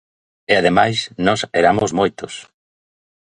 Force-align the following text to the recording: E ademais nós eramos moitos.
E 0.51 0.53
ademais 0.59 0.97
nós 1.25 1.39
eramos 1.59 1.89
moitos. 1.99 2.33